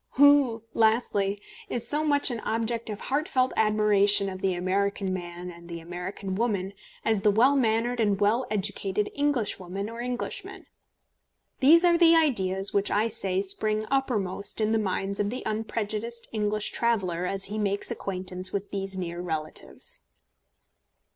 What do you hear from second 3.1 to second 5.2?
felt admiration of the American